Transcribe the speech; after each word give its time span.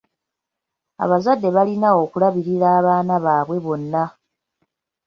Abazadde 1.03 1.47
balina 1.55 1.87
okulabirira 2.03 2.67
abaana 2.79 3.15
baabwe 3.25 3.57
bonna. 3.65 4.03